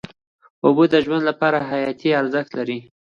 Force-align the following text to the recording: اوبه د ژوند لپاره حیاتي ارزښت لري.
اوبه 0.65 0.85
د 0.93 0.95
ژوند 1.05 1.23
لپاره 1.29 1.65
حیاتي 1.69 2.09
ارزښت 2.21 2.51
لري. 2.57 2.79